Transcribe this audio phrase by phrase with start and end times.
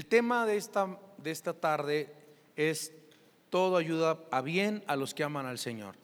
[0.00, 2.10] El tema de esta, de esta tarde
[2.56, 2.90] es
[3.50, 5.94] todo ayuda a bien a los que aman al Señor.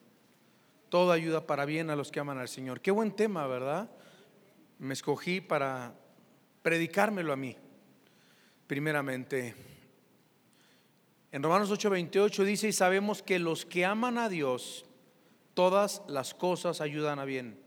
[0.91, 2.83] Todo ayuda para bien a los que aman al Señor.
[2.83, 3.91] Qué buen tema, ¿verdad?
[4.79, 5.95] Me escogí para
[6.61, 7.57] predicármelo a mí.
[8.67, 9.55] Primeramente,
[11.33, 14.85] en Romanos 8:28 dice, y sabemos que los que aman a Dios,
[15.55, 17.66] todas las cosas ayudan a bien.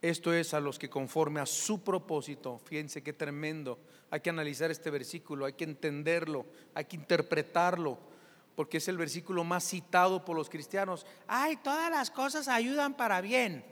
[0.00, 3.78] Esto es a los que conforme a su propósito, fíjense qué tremendo,
[4.10, 7.98] hay que analizar este versículo, hay que entenderlo, hay que interpretarlo,
[8.54, 11.04] porque es el versículo más citado por los cristianos.
[11.26, 13.64] Ay, todas las cosas ayudan para bien.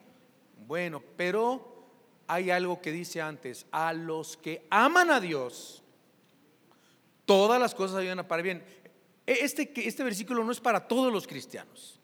[0.66, 1.86] Bueno, pero
[2.26, 5.84] hay algo que dice antes, a los que aman a Dios,
[7.24, 8.64] todas las cosas ayudan para bien.
[9.26, 12.00] E, este, este versículo no es para todos los cristianos,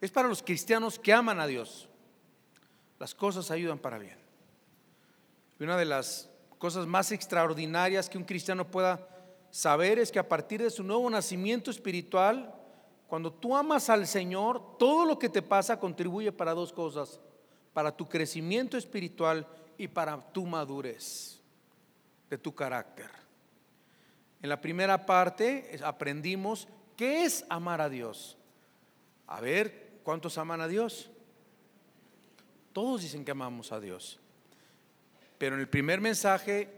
[0.00, 1.89] es para los cristianos que aman a Dios
[3.00, 4.18] las cosas ayudan para bien.
[5.58, 9.08] Y una de las cosas más extraordinarias que un cristiano pueda
[9.50, 12.54] saber es que a partir de su nuevo nacimiento espiritual,
[13.08, 17.18] cuando tú amas al Señor, todo lo que te pasa contribuye para dos cosas,
[17.72, 19.46] para tu crecimiento espiritual
[19.78, 21.40] y para tu madurez
[22.28, 23.10] de tu carácter.
[24.42, 28.36] En la primera parte aprendimos qué es amar a Dios.
[29.26, 31.10] A ver, ¿cuántos aman a Dios?
[32.72, 34.18] Todos dicen que amamos a Dios.
[35.38, 36.68] Pero en el primer mensaje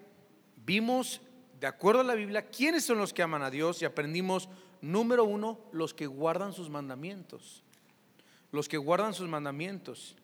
[0.64, 1.20] vimos,
[1.60, 4.48] de acuerdo a la Biblia, quiénes son los que aman a Dios y aprendimos,
[4.80, 7.62] número uno, los que guardan sus mandamientos.
[8.50, 10.16] Los que guardan sus mandamientos.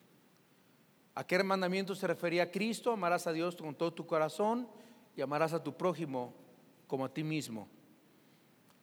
[1.14, 2.92] ¿A qué mandamiento se refería Cristo?
[2.92, 4.68] Amarás a Dios con todo tu corazón
[5.16, 6.32] y amarás a tu prójimo
[6.86, 7.68] como a ti mismo.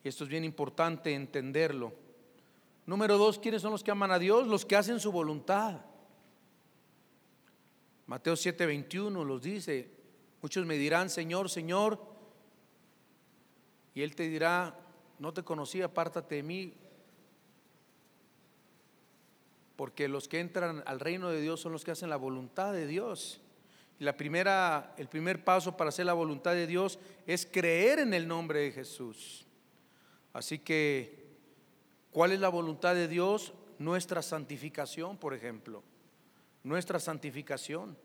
[0.03, 1.93] Y esto es bien importante entenderlo.
[2.85, 4.47] Número dos, ¿quiénes son los que aman a Dios?
[4.47, 5.79] Los que hacen su voluntad.
[8.07, 9.89] Mateo 7:21 los dice,
[10.41, 11.99] muchos me dirán, Señor, Señor,
[13.93, 14.77] y Él te dirá,
[15.17, 16.73] no te conocí, apártate de mí,
[19.75, 22.85] porque los que entran al reino de Dios son los que hacen la voluntad de
[22.85, 23.41] Dios.
[23.97, 28.27] La primera, el primer paso para hacer la voluntad de Dios es creer en el
[28.27, 29.45] nombre de Jesús.
[30.33, 31.25] Así que,
[32.11, 33.53] ¿cuál es la voluntad de Dios?
[33.79, 35.81] Nuestra santificación, por ejemplo
[36.65, 37.95] nuestra santificación.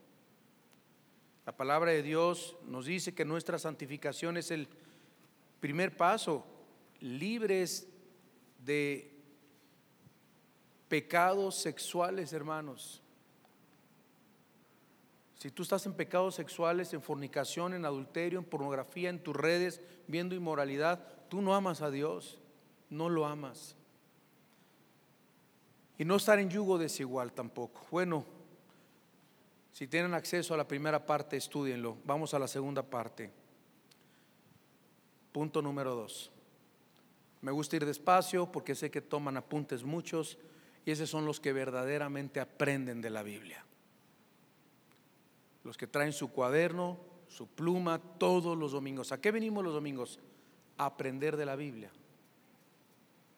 [1.47, 4.69] La palabra de Dios nos dice que nuestra santificación es el
[5.61, 6.45] primer paso,
[7.01, 7.89] libres
[8.63, 9.17] de
[10.89, 13.03] pecados sexuales, hermanos.
[15.39, 19.81] Si tú estás en pecados sexuales, en fornicación, en adulterio, en pornografía, en tus redes,
[20.07, 22.39] viendo inmoralidad, tú no amas a Dios,
[22.91, 23.75] no lo amas.
[25.97, 27.87] Y no estar en yugo desigual tampoco.
[27.91, 28.27] Bueno,
[29.73, 31.97] si tienen acceso a la primera parte, estudienlo.
[32.05, 33.31] Vamos a la segunda parte.
[35.33, 36.31] Punto número dos.
[37.41, 40.39] Me gusta ir despacio porque sé que toman apuntes muchos
[40.85, 43.65] y esos son los que verdaderamente aprenden de la Biblia.
[45.63, 46.99] Los que traen su cuaderno,
[47.29, 49.13] su pluma todos los domingos.
[49.13, 50.19] ¿A qué venimos los domingos?
[50.79, 51.91] A aprender de la Biblia.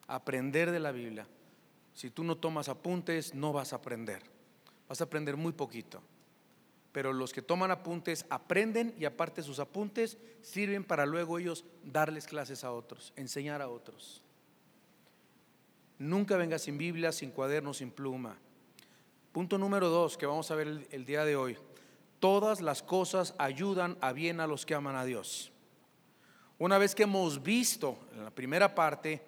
[0.08, 1.26] aprender de la Biblia.
[1.94, 4.22] Si tú no tomas apuntes, no vas a aprender.
[4.88, 6.02] Vas a aprender muy poquito
[6.92, 12.26] pero los que toman apuntes aprenden y aparte sus apuntes sirven para luego ellos darles
[12.26, 14.22] clases a otros, enseñar a otros.
[15.98, 18.36] Nunca venga sin Biblia, sin cuaderno, sin pluma.
[19.32, 21.56] Punto número dos que vamos a ver el, día de hoy.
[22.20, 25.50] Todas las cosas ayudan a bien a los que aman a Dios.
[26.58, 29.22] Una vez que hemos visto en la primera parte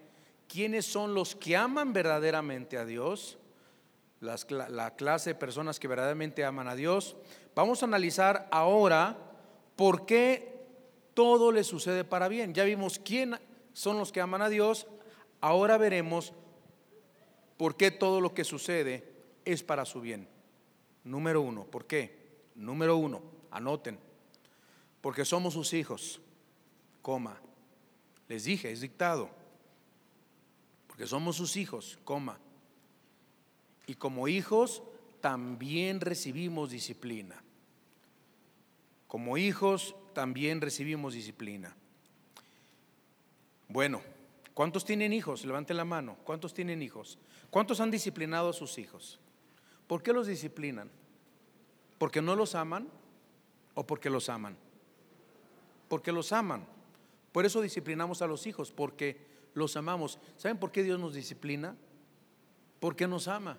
[0.47, 3.39] quiénes son los que aman verdaderamente a Dios,
[4.21, 7.17] la clase de personas que verdaderamente aman a Dios,
[7.55, 9.17] Vamos a analizar ahora
[9.77, 10.67] por qué
[11.15, 12.53] todo le sucede para bien.
[12.55, 13.39] Ya vimos quién
[13.73, 14.87] son los que aman a Dios,
[15.41, 16.33] ahora veremos
[17.57, 19.05] por qué todo lo que sucede
[19.45, 20.29] es para su bien.
[21.05, 22.25] Número uno, ¿por qué?
[22.55, 23.99] Número uno, anoten,
[25.01, 26.21] porque somos sus hijos,
[27.03, 27.41] coma.
[28.29, 29.29] Les dije, es dictado,
[30.87, 32.39] porque somos sus hijos, coma.
[33.87, 34.83] Y como hijos
[35.21, 37.44] también recibimos disciplina.
[39.15, 41.77] Como hijos también recibimos disciplina.
[43.69, 44.03] Bueno,
[44.55, 45.45] ¿cuántos tienen hijos?
[45.45, 46.17] Levanten la mano.
[46.25, 47.17] ¿Cuántos tienen hijos?
[47.49, 49.21] ¿Cuántos han disciplinado a sus hijos?
[49.87, 50.91] ¿Por qué los disciplinan?
[51.97, 52.89] ¿Porque no los aman
[53.75, 54.57] o porque los aman?
[55.89, 56.67] Porque los aman.
[57.31, 59.25] Por eso disciplinamos a los hijos, porque
[59.55, 60.19] los amamos.
[60.37, 61.77] ¿Saben por qué Dios nos disciplina?
[62.81, 63.59] Porque nos ama.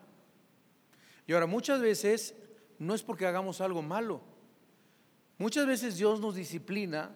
[1.26, 2.36] Y ahora muchas veces
[2.78, 4.35] no es porque hagamos algo malo.
[5.38, 7.12] Muchas veces Dios nos disciplina,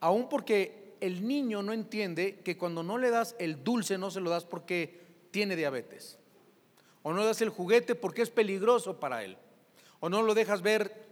[0.00, 4.20] aun porque el niño no entiende que cuando no le das el dulce no se
[4.20, 6.18] lo das porque tiene diabetes.
[7.02, 9.36] O no le das el juguete porque es peligroso para él.
[10.00, 11.08] O no lo dejas ver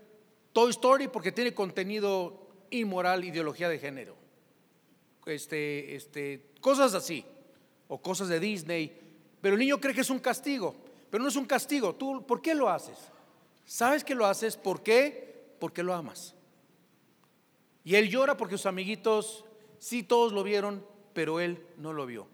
[0.53, 4.17] Toy Story porque tiene contenido inmoral, ideología de género.
[5.27, 7.25] Este, este, cosas así.
[7.89, 8.93] O cosas de Disney.
[9.41, 10.75] Pero el niño cree que es un castigo.
[11.11, 11.95] Pero no es un castigo.
[11.95, 12.99] ¿Tú por qué lo haces?
[13.65, 14.57] ¿Sabes que lo haces?
[14.57, 15.55] ¿Por qué?
[15.59, 16.35] Porque lo amas.
[17.89, 19.47] Y él llora porque sus amiguitos
[19.79, 22.29] sí todos lo vieron, pero él no lo vio.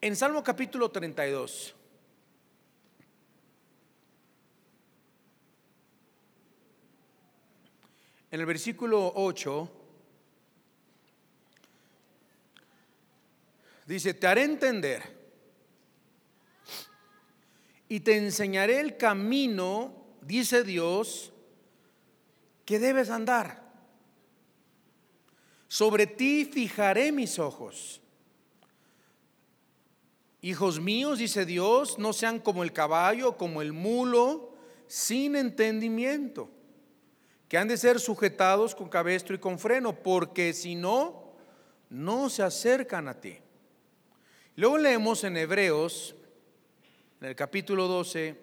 [0.00, 1.74] En Salmo capítulo 32,
[8.30, 9.70] en el versículo 8,
[13.86, 15.02] dice, te haré entender
[17.88, 21.32] y te enseñaré el camino, dice Dios,
[22.68, 23.64] que debes andar.
[25.68, 28.02] Sobre ti fijaré mis ojos.
[30.42, 34.52] Hijos míos, dice Dios, no sean como el caballo, como el mulo,
[34.86, 36.50] sin entendimiento,
[37.48, 41.32] que han de ser sujetados con cabestro y con freno, porque si no,
[41.88, 43.38] no se acercan a ti.
[44.56, 46.14] Luego leemos en Hebreos,
[47.22, 48.38] en el capítulo 12,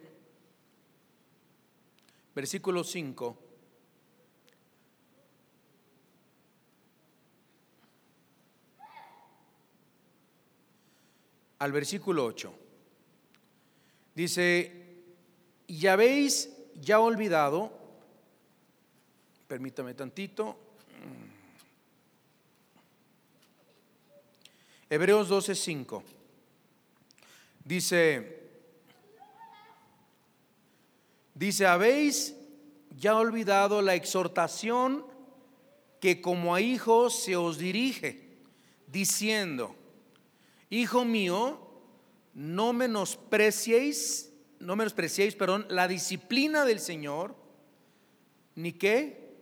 [2.34, 3.45] versículo 5.
[11.60, 12.54] Al versículo 8.
[14.14, 14.86] Dice,
[15.68, 17.72] y habéis ya olvidado,
[19.48, 20.58] permítame tantito,
[24.90, 26.04] Hebreos 12:5.
[27.64, 28.44] Dice,
[31.34, 32.36] dice, habéis
[32.96, 35.06] ya olvidado la exhortación
[36.00, 38.30] que como a hijos se os dirige,
[38.88, 39.76] diciendo,
[40.76, 41.58] Hijo mío,
[42.34, 47.34] no menospreciéis, no menospreciéis, perdón, la disciplina del Señor,
[48.56, 49.38] ni qué,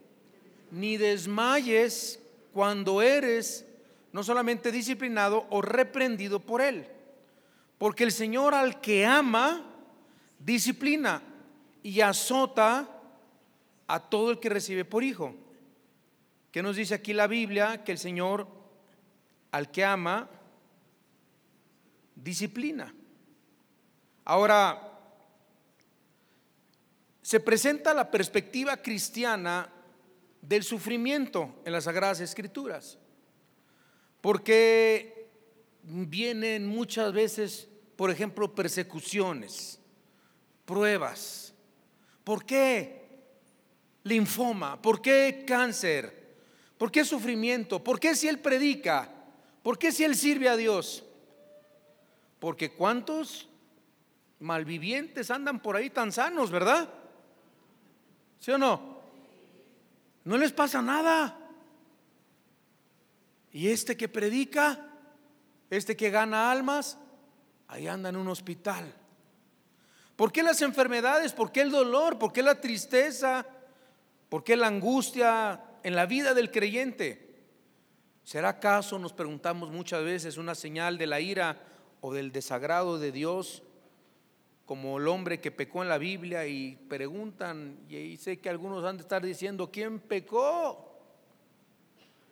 [0.70, 2.20] ni desmayes
[2.52, 3.66] cuando eres
[4.12, 6.86] no solamente disciplinado o reprendido por Él.
[7.78, 9.74] Porque el Señor al que ama,
[10.38, 11.20] disciplina
[11.82, 12.88] y azota
[13.88, 15.34] a todo el que recibe por hijo.
[16.52, 17.82] ¿Qué nos dice aquí la Biblia?
[17.82, 18.46] Que el Señor
[19.50, 20.30] al que ama,
[22.14, 22.94] disciplina.
[24.24, 24.94] Ahora,
[27.22, 29.70] se presenta la perspectiva cristiana
[30.40, 32.98] del sufrimiento en las Sagradas Escrituras,
[34.20, 35.30] porque
[35.82, 39.80] vienen muchas veces, por ejemplo, persecuciones,
[40.64, 41.54] pruebas.
[42.24, 43.04] ¿Por qué
[44.02, 44.80] linfoma?
[44.80, 46.36] ¿Por qué cáncer?
[46.78, 47.82] ¿Por qué sufrimiento?
[47.82, 49.10] ¿Por qué si Él predica?
[49.62, 51.04] ¿Por qué si Él sirve a Dios?
[52.44, 53.48] Porque cuántos
[54.40, 56.90] malvivientes andan por ahí tan sanos, ¿verdad?
[58.38, 59.00] ¿Sí o no?
[60.24, 61.38] No les pasa nada.
[63.50, 64.78] Y este que predica,
[65.70, 66.98] este que gana almas,
[67.66, 68.92] ahí anda en un hospital.
[70.14, 71.32] ¿Por qué las enfermedades?
[71.32, 72.18] ¿Por qué el dolor?
[72.18, 73.46] ¿Por qué la tristeza?
[74.28, 77.42] ¿Por qué la angustia en la vida del creyente?
[78.22, 81.70] ¿Será acaso, nos preguntamos muchas veces, una señal de la ira
[82.06, 83.62] o del desagrado de Dios,
[84.66, 88.98] como el hombre que pecó en la Biblia y preguntan, y sé que algunos han
[88.98, 91.00] de estar diciendo, ¿quién pecó?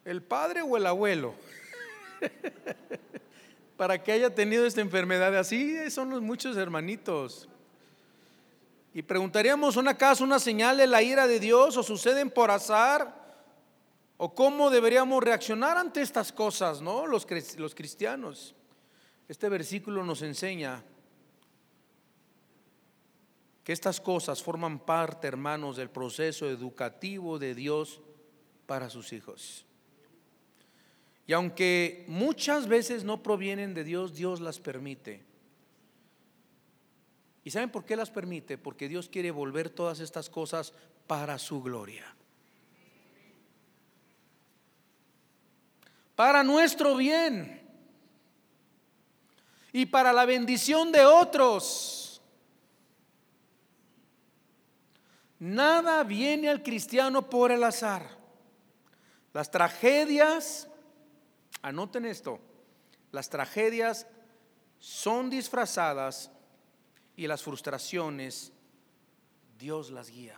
[0.05, 1.33] ¿El padre o el abuelo?
[3.79, 5.35] Para que haya tenido esta enfermedad.
[5.38, 7.49] Así son los muchos hermanitos.
[8.93, 13.38] Y preguntaríamos, ¿una acaso una señal de la ira de Dios o suceden por azar?
[14.19, 17.07] ¿O cómo deberíamos reaccionar ante estas cosas, no?
[17.07, 17.26] Los,
[17.57, 18.55] los cristianos.
[19.29, 20.83] Este versículo nos enseña
[23.64, 28.00] que estas cosas forman parte, hermanos, del proceso educativo de Dios
[28.67, 29.64] para sus hijos.
[31.26, 35.23] Y aunque muchas veces no provienen de Dios, Dios las permite.
[37.45, 38.59] ¿Y saben por qué las permite?
[38.59, 40.73] Porque Dios quiere volver todas estas cosas
[41.07, 42.14] para su gloria.
[46.17, 47.62] Para nuestro bien.
[49.73, 52.21] Y para la bendición de otros.
[55.38, 58.07] Nada viene al cristiano por el azar.
[59.33, 60.69] Las tragedias,
[61.62, 62.38] anoten esto,
[63.11, 64.07] las tragedias
[64.79, 66.31] son disfrazadas
[67.17, 68.52] y las frustraciones
[69.59, 70.37] Dios las guía.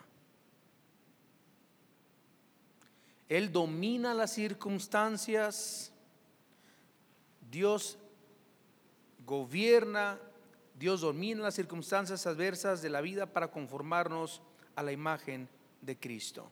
[3.29, 5.93] Él domina las circunstancias,
[7.51, 7.99] Dios
[9.25, 10.19] gobierna,
[10.79, 14.43] Dios domina las circunstancias adversas de la vida para conformarnos
[14.75, 15.49] a la imagen
[15.81, 16.51] de Cristo.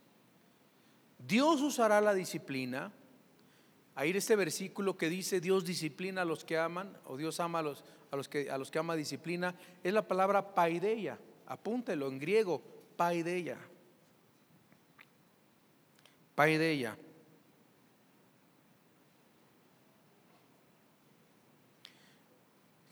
[1.19, 2.93] Dios usará la disciplina.
[3.95, 7.63] Ahí este versículo que dice Dios disciplina a los que aman, o Dios ama a
[7.63, 11.19] los, a los, que, a los que ama disciplina, es la palabra paideia.
[11.47, 12.63] Apúntelo en griego,
[12.97, 13.59] paideia.
[16.35, 16.97] Paideia.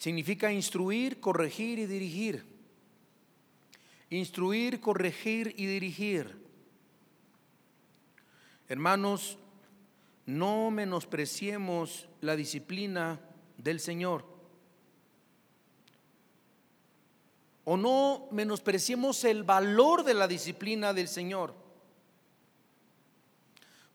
[0.00, 2.42] Significa instruir, corregir y dirigir.
[4.09, 6.42] Instruir, corregir y dirigir.
[8.66, 9.37] Hermanos,
[10.25, 13.21] no menospreciemos la disciplina
[13.59, 14.25] del Señor.
[17.64, 21.54] O no menospreciemos el valor de la disciplina del Señor.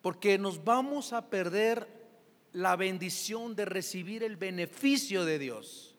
[0.03, 1.89] Porque nos vamos a perder
[2.53, 5.93] la bendición de recibir el beneficio de Dios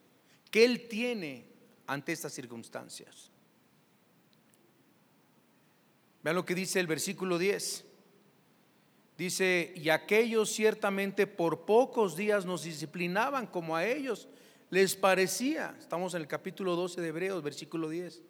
[0.50, 1.46] que Él tiene
[1.86, 3.30] ante estas circunstancias.
[6.22, 7.84] Vean lo que dice el versículo 10.
[9.16, 14.28] Dice, y aquellos ciertamente por pocos días nos disciplinaban como a ellos
[14.70, 15.74] les parecía.
[15.78, 18.22] Estamos en el capítulo 12 de Hebreos, versículo 10.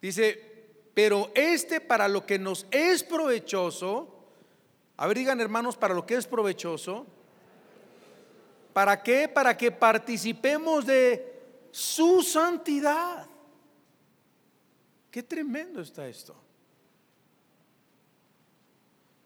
[0.00, 0.50] Dice,
[0.94, 4.16] pero este para lo que nos es provechoso,
[4.96, 7.06] a ver, digan hermanos, para lo que es provechoso,
[8.72, 9.28] ¿para qué?
[9.28, 11.29] Para que participemos de
[11.70, 13.28] su santidad.
[15.10, 16.36] Qué tremendo está esto.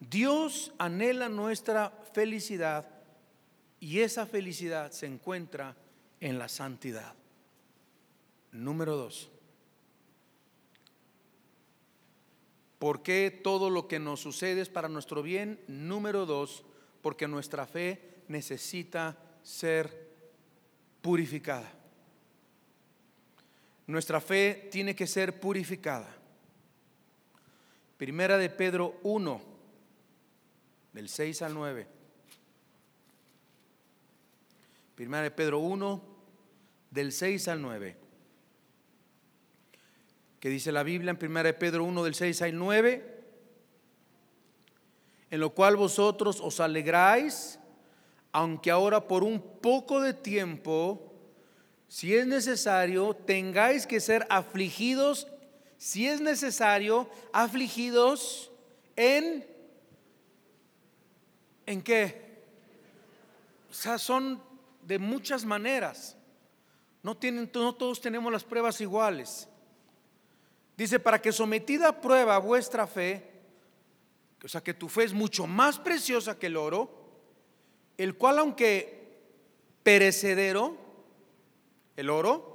[0.00, 2.88] Dios anhela nuestra felicidad
[3.80, 5.76] y esa felicidad se encuentra
[6.20, 7.14] en la santidad.
[8.52, 9.30] Número dos.
[12.78, 15.60] ¿Por qué todo lo que nos sucede es para nuestro bien?
[15.68, 16.64] Número dos,
[17.02, 20.12] porque nuestra fe necesita ser
[21.00, 21.70] purificada.
[23.86, 26.08] Nuestra fe tiene que ser purificada.
[27.98, 29.40] Primera de Pedro 1,
[30.92, 31.86] del 6 al 9.
[34.94, 36.02] Primera de Pedro 1,
[36.90, 37.96] del 6 al 9.
[40.40, 43.14] Que dice la Biblia en Primera de Pedro 1, del 6 al 9.
[45.30, 47.58] En lo cual vosotros os alegráis,
[48.32, 51.13] aunque ahora por un poco de tiempo
[51.94, 55.28] si es necesario, tengáis que ser afligidos,
[55.78, 58.50] si es necesario, afligidos
[58.96, 59.46] en
[61.66, 62.42] ¿en qué?
[63.70, 64.42] O sea, son
[64.82, 66.16] de muchas maneras.
[67.00, 69.46] No tienen no todos tenemos las pruebas iguales.
[70.76, 73.22] Dice, para que sometida a prueba vuestra fe,
[74.42, 76.90] o sea, que tu fe es mucho más preciosa que el oro,
[77.96, 79.16] el cual aunque
[79.84, 80.82] perecedero,
[81.96, 82.54] el oro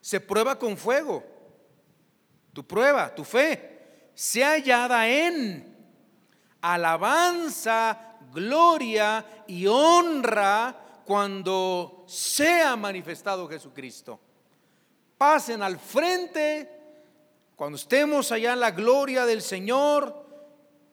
[0.00, 1.22] se prueba con fuego.
[2.52, 5.72] Tu prueba, tu fe, se hallada en
[6.60, 14.20] alabanza, gloria y honra cuando sea manifestado Jesucristo.
[15.16, 16.68] Pasen al frente
[17.56, 20.22] cuando estemos allá en la gloria del Señor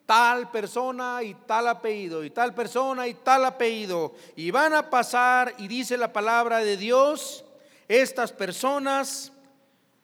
[0.06, 4.16] tal persona y tal apellido, y tal persona y tal apellido.
[4.36, 7.46] Y van a pasar, y dice la palabra de Dios,
[7.90, 9.34] estas personas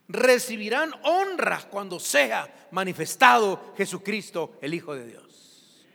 [0.07, 5.85] recibirán honra cuando sea manifestado Jesucristo, el Hijo de Dios.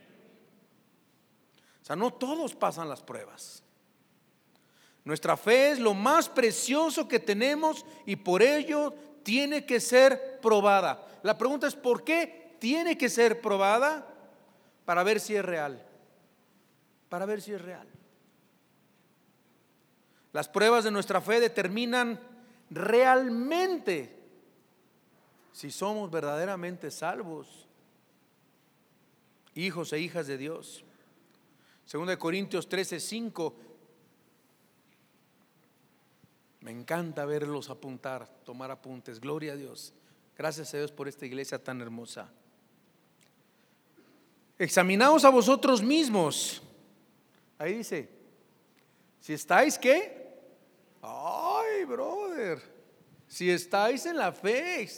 [1.83, 3.63] O sea, no todos pasan las pruebas.
[5.05, 8.95] Nuestra fe es lo más precioso que tenemos y por ello
[9.25, 11.07] tiene que ser probada.
[11.23, 14.07] La pregunta es, ¿por qué tiene que ser probada?
[14.85, 15.85] Para ver si es real.
[17.09, 17.89] Para ver si es real.
[20.33, 22.21] Las pruebas de nuestra fe determinan
[22.71, 24.17] realmente
[25.53, 27.67] si somos verdaderamente salvos,
[29.55, 30.85] hijos e hijas de Dios.
[31.85, 33.57] Segunda de Corintios 13, 5.
[36.61, 39.21] Me encanta verlos apuntar, tomar apuntes.
[39.21, 39.93] Gloria a Dios.
[40.39, 42.31] Gracias a Dios por esta iglesia tan hermosa.
[44.59, 46.63] Examinaos a vosotros mismos.
[47.59, 48.09] Ahí dice,
[49.21, 50.20] si estáis qué?
[51.91, 52.63] Brother.
[53.27, 54.89] Si estáis en la fe,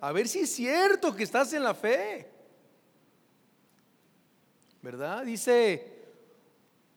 [0.00, 2.30] a ver si es cierto que estás en la fe.
[4.82, 5.24] ¿Verdad?
[5.24, 6.00] Dice,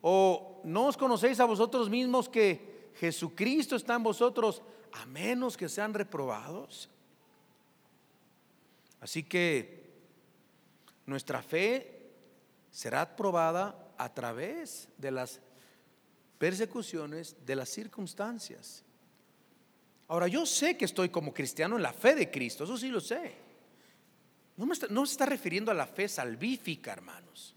[0.02, 5.68] o no os conocéis a vosotros mismos que Jesucristo está en vosotros, a menos que
[5.68, 6.90] sean reprobados.
[9.02, 9.92] Así que
[11.06, 12.12] nuestra fe
[12.72, 15.42] será probada a través de las
[16.38, 18.84] persecuciones, de las circunstancias.
[20.14, 23.02] Ahora, yo sé que estoy como cristiano en la fe de Cristo, eso sí lo
[23.02, 23.34] sé.
[24.56, 27.56] No, me está, no se está refiriendo a la fe salvífica, hermanos.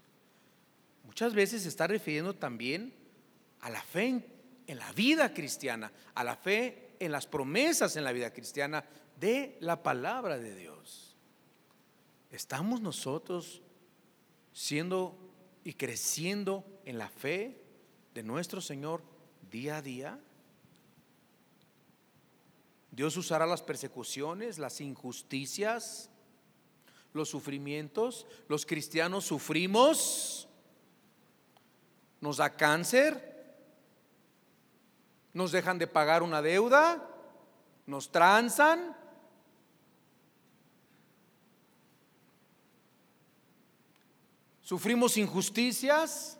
[1.03, 2.95] Muchas veces se está refiriendo también
[3.59, 4.25] a la fe en,
[4.65, 8.83] en la vida cristiana, a la fe en las promesas en la vida cristiana
[9.19, 11.15] de la palabra de Dios.
[12.31, 13.61] ¿Estamos nosotros
[14.51, 15.15] siendo
[15.63, 17.61] y creciendo en la fe
[18.15, 19.03] de nuestro Señor
[19.51, 20.19] día a día?
[22.97, 26.09] Dios usará las persecuciones, las injusticias,
[27.13, 28.25] los sufrimientos.
[28.47, 30.47] Los cristianos sufrimos,
[32.19, 33.55] nos da cáncer,
[35.31, 37.07] nos dejan de pagar una deuda,
[37.85, 38.97] nos tranzan,
[44.63, 46.39] sufrimos injusticias,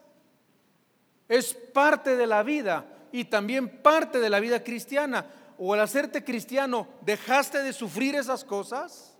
[1.30, 5.37] es parte de la vida y también parte de la vida cristiana.
[5.58, 9.18] O al hacerte cristiano, ¿dejaste de sufrir esas cosas?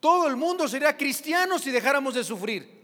[0.00, 2.76] Todo el mundo sería cristiano si dejáramos de sufrir.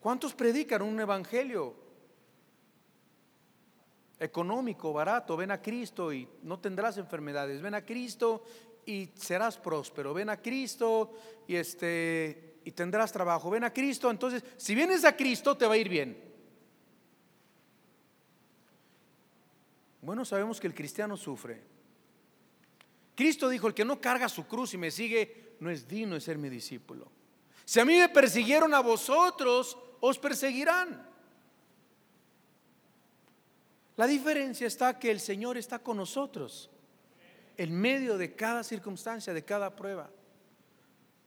[0.00, 1.74] ¿Cuántos predican un evangelio
[4.18, 5.36] económico, barato?
[5.36, 7.62] Ven a Cristo y no tendrás enfermedades.
[7.62, 8.44] Ven a Cristo
[8.84, 10.12] y serás próspero.
[10.12, 11.12] Ven a Cristo
[11.46, 13.48] y este y tendrás trabajo.
[13.48, 16.27] Ven a Cristo, entonces si vienes a Cristo te va a ir bien.
[20.00, 21.62] Bueno, sabemos que el cristiano sufre.
[23.14, 26.20] Cristo dijo, el que no carga su cruz y me sigue no es digno de
[26.20, 27.10] ser mi discípulo.
[27.64, 31.06] Si a mí me persiguieron a vosotros, os perseguirán.
[33.96, 36.70] La diferencia está que el Señor está con nosotros
[37.56, 40.08] en medio de cada circunstancia, de cada prueba.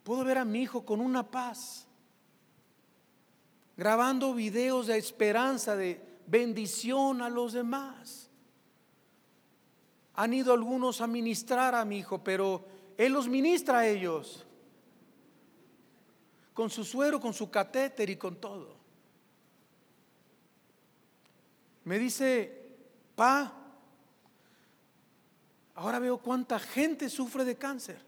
[0.04, 1.86] Puedo ver a mi hijo con una paz,
[3.76, 8.31] grabando videos de esperanza, de bendición a los demás.
[10.22, 12.64] Han ido algunos a ministrar a mi hijo, pero
[12.96, 14.46] él los ministra a ellos,
[16.54, 18.76] con su suero, con su catéter y con todo.
[21.86, 22.76] Me dice,
[23.16, 23.62] pa,
[25.74, 28.00] Ahora veo cuánta gente sufre de cáncer.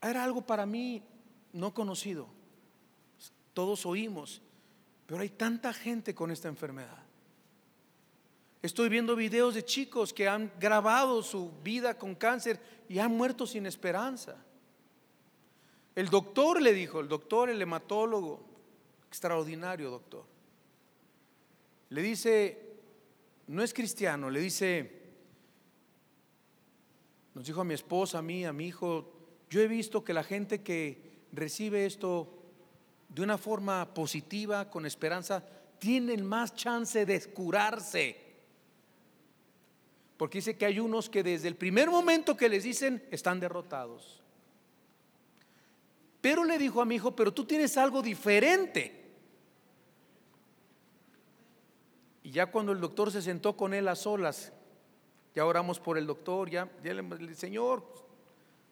[0.00, 1.00] Era algo para mí
[1.52, 2.26] no conocido.
[3.54, 4.42] Todos oímos,
[5.06, 7.01] pero hay tanta gente con esta enfermedad.
[8.62, 13.44] Estoy viendo videos de chicos que han grabado su vida con cáncer y han muerto
[13.44, 14.36] sin esperanza.
[15.96, 18.40] El doctor le dijo, el doctor, el hematólogo,
[19.08, 20.24] extraordinario doctor,
[21.90, 22.58] le dice,
[23.48, 25.02] no es cristiano, le dice,
[27.34, 29.12] nos dijo a mi esposa, a mí, a mi hijo,
[29.50, 32.32] yo he visto que la gente que recibe esto
[33.08, 35.44] de una forma positiva, con esperanza,
[35.78, 38.21] tienen más chance de curarse.
[40.22, 44.22] Porque dice que hay unos que desde el primer momento que les dicen están derrotados.
[46.20, 49.04] Pero le dijo a mi hijo, pero tú tienes algo diferente.
[52.22, 54.52] Y ya cuando el doctor se sentó con él a solas,
[55.34, 57.84] ya oramos por el doctor, ya, ya le, Señor,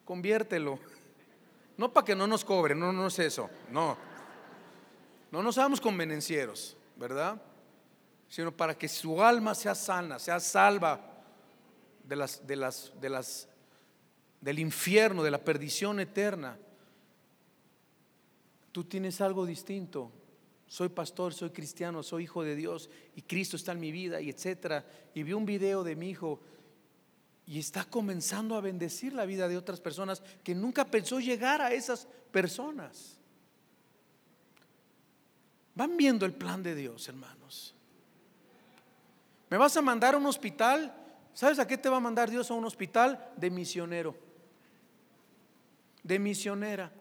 [0.05, 0.79] conviértelo.
[1.77, 3.99] No para que no nos cobre, no, no es eso, no.
[5.33, 7.43] No nos hagamos convenencieros, ¿verdad?
[8.29, 11.10] Sino para que su alma sea sana, sea salva
[12.11, 13.49] de las, de las, de las,
[14.41, 16.59] del infierno, de la perdición eterna.
[18.73, 20.11] Tú tienes algo distinto.
[20.67, 24.29] Soy pastor, soy cristiano, soy hijo de Dios y Cristo está en mi vida y
[24.29, 24.85] etcétera.
[25.15, 26.41] Y vi un video de mi hijo
[27.47, 31.73] y está comenzando a bendecir la vida de otras personas que nunca pensó llegar a
[31.73, 33.19] esas personas.
[35.77, 37.73] Van viendo el plan de Dios, hermanos.
[39.49, 40.97] ¿Me vas a mandar a un hospital?
[41.35, 43.33] ¿Sabes a qué te va a mandar Dios a un hospital?
[43.37, 44.15] De misionero.
[46.03, 46.93] De misionera.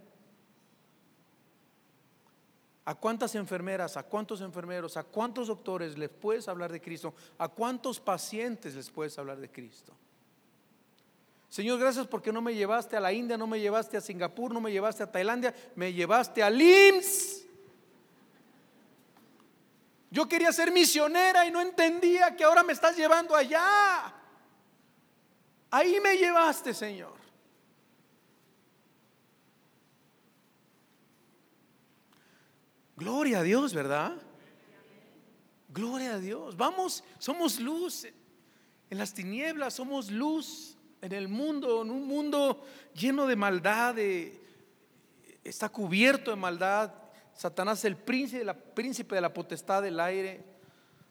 [2.85, 7.13] ¿A cuántas enfermeras, a cuántos enfermeros, a cuántos doctores les puedes hablar de Cristo?
[7.37, 9.93] ¿A cuántos pacientes les puedes hablar de Cristo?
[11.49, 14.61] Señor, gracias porque no me llevaste a la India, no me llevaste a Singapur, no
[14.61, 17.45] me llevaste a Tailandia, me llevaste a LIMS.
[20.11, 24.13] Yo quería ser misionera y no entendía que ahora me estás llevando allá.
[25.69, 27.19] Ahí me llevaste, Señor.
[32.95, 34.13] Gloria a Dios, ¿verdad?
[35.69, 36.57] Gloria a Dios.
[36.57, 38.05] Vamos, somos luz
[38.89, 43.95] en las tinieblas, somos luz en el mundo, en un mundo lleno de maldad,
[45.43, 46.91] está cubierto de maldad.
[47.39, 50.43] Satanás es el príncipe de, la, príncipe de la potestad del aire.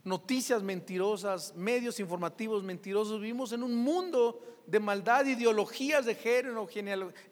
[0.05, 3.19] Noticias mentirosas, medios informativos mentirosos.
[3.19, 6.69] Vivimos en un mundo de maldad, ideologías de género,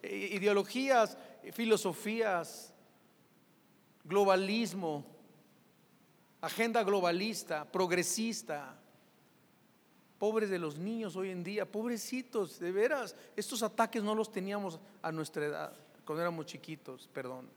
[0.01, 1.15] eh, ideologías,
[1.53, 2.73] filosofías,
[4.03, 5.05] globalismo,
[6.41, 8.79] agenda globalista, progresista.
[10.17, 14.79] Pobres de los niños hoy en día, pobrecitos, de veras, estos ataques no los teníamos
[15.03, 17.47] a nuestra edad, cuando éramos chiquitos, perdón.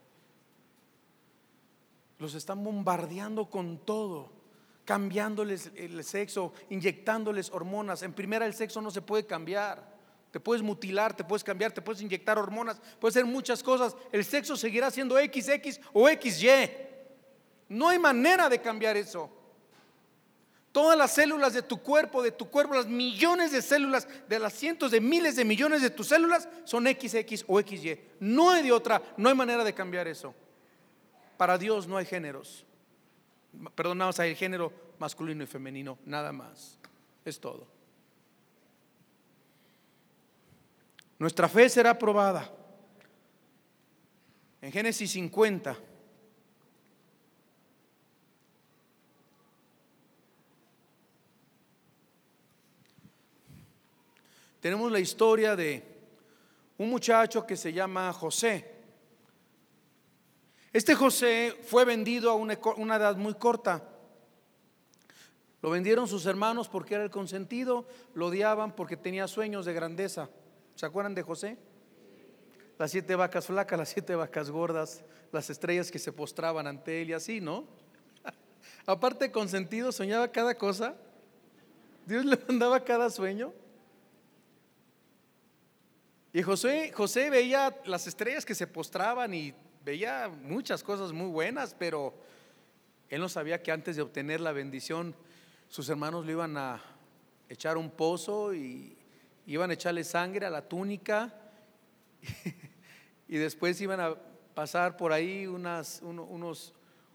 [2.21, 4.31] Los están bombardeando con todo,
[4.85, 8.03] cambiándoles el sexo, inyectándoles hormonas.
[8.03, 9.99] En primera el sexo no se puede cambiar.
[10.31, 13.97] Te puedes mutilar, te puedes cambiar, te puedes inyectar hormonas, puedes hacer muchas cosas.
[14.13, 16.71] El sexo seguirá siendo XX o XY.
[17.71, 19.31] No hay manera de cambiar eso.
[20.73, 24.53] Todas las células de tu cuerpo, de tu cuerpo, las millones de células, de las
[24.53, 27.99] cientos de miles de millones de tus células son XX o XY.
[28.21, 30.35] No hay de otra, no hay manera de cambiar eso.
[31.41, 32.67] Para Dios no hay géneros.
[33.75, 36.79] Perdón, nada más género masculino y femenino, nada más.
[37.25, 37.67] Es todo.
[41.19, 42.53] Nuestra fe será probada.
[44.61, 45.79] En Génesis 50
[54.61, 55.83] tenemos la historia de
[56.77, 58.80] un muchacho que se llama José.
[60.73, 63.83] Este José fue vendido a una, edad muy corta.
[65.63, 70.31] Lo vendieron sus hermanos porque era el consentido, lo odiaban porque tenía sueños de grandeza.
[70.77, 71.59] ¿Se acuerdan de José?
[72.79, 75.03] Las siete vacas flacas, las siete vacas gordas,
[75.33, 77.67] las estrellas que se postraban ante él y así, ¿no?
[78.87, 80.95] Aparte consentido, soñaba cada cosa.
[82.07, 83.53] Dios le mandaba cada sueño.
[86.33, 89.53] Y José, José veía las estrellas que se postraban y
[89.85, 92.15] veía muchas cosas muy buenas, pero
[93.09, 95.15] él no sabía que antes de obtener la bendición,
[95.69, 96.83] sus hermanos le iban a
[97.49, 98.97] echar un pozo y
[99.47, 101.35] iban a echarle sangre a la túnica
[103.29, 104.15] y después iban a
[104.55, 106.73] pasar por ahí unas, unos,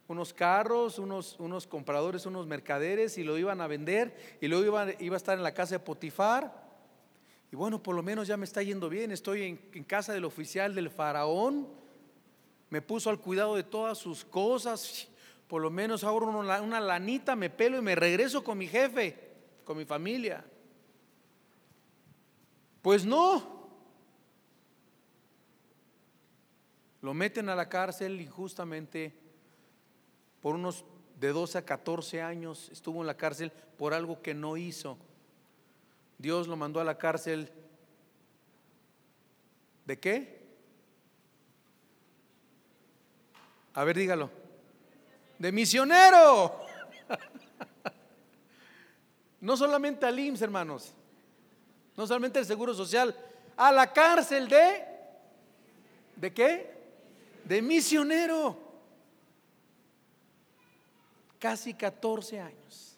[0.08, 4.88] unos carros, unos, unos compradores, unos mercaderes y lo iban a vender y luego iba,
[5.00, 6.66] iba a estar en la casa de Potifar
[7.52, 9.12] y bueno, por lo menos ya me está yendo bien.
[9.12, 11.68] Estoy en, casa del oficial del faraón.
[12.70, 15.08] Me puso al cuidado de todas sus cosas.
[15.48, 19.18] Por lo menos ahora una, una lanita, me pelo y me regreso con mi jefe,
[19.64, 20.44] con mi familia.
[22.82, 23.56] Pues no.
[27.02, 29.14] Lo meten a la cárcel injustamente
[30.42, 30.86] por unos
[31.20, 32.70] de 12 a 14 años.
[32.72, 34.98] Estuvo en la cárcel por algo que no hizo.
[36.18, 37.52] Dios lo mandó a la cárcel.
[39.86, 40.45] ¿De qué?
[43.76, 44.30] A ver, dígalo.
[45.38, 46.62] De misionero.
[49.42, 50.94] No solamente al IMSS, hermanos.
[51.96, 53.16] No solamente el Seguro Social.
[53.56, 54.86] A la cárcel de...
[56.16, 56.74] ¿De qué?
[57.44, 58.58] De misionero.
[61.38, 62.98] Casi 14 años.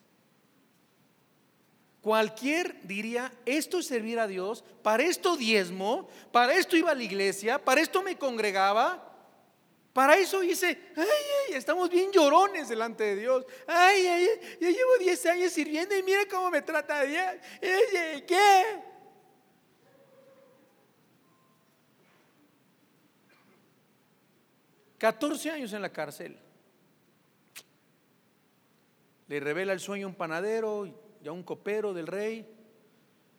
[2.01, 7.03] Cualquier diría, esto es servir a Dios, para esto diezmo, para esto iba a la
[7.03, 9.16] iglesia, para esto me congregaba,
[9.97, 13.43] para eso hice, ay, ay, estamos bien llorones delante de Dios.
[13.65, 14.27] Ay, ay,
[14.62, 17.23] yo llevo 10 años sirviendo y mira cómo me trata Dios.
[17.60, 18.63] ¿Qué?
[24.99, 26.38] Catorce años en la cárcel.
[29.25, 30.86] Le revela el sueño a un panadero
[31.23, 32.47] ya un copero del rey,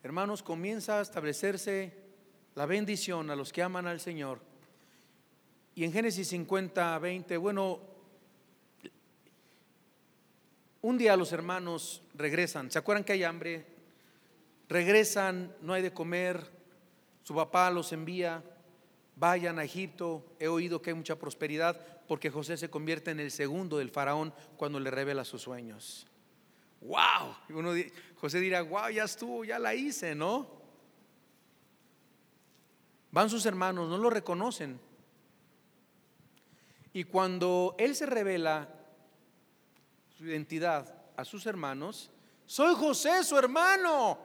[0.02, 1.94] hermanos, comienza a establecerse
[2.56, 4.47] la bendición a los que aman al Señor.
[5.78, 7.78] Y en Génesis 50, 20, bueno,
[10.82, 13.64] un día los hermanos regresan, ¿se acuerdan que hay hambre?
[14.68, 16.50] Regresan, no hay de comer,
[17.22, 18.42] su papá los envía,
[19.14, 23.30] vayan a Egipto, he oído que hay mucha prosperidad, porque José se convierte en el
[23.30, 26.08] segundo del faraón cuando le revela sus sueños.
[26.80, 27.36] ¡Wow!
[28.16, 30.50] José dirá, wow, ya estuvo, ya la hice, ¿no?
[33.12, 34.87] Van sus hermanos, no lo reconocen.
[36.98, 38.68] Y cuando él se revela
[40.16, 42.10] su identidad a sus hermanos,
[42.44, 44.18] soy José, su hermano.